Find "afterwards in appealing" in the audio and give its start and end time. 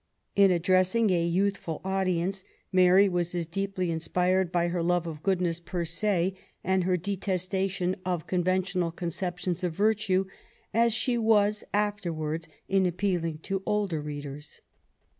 11.71-13.41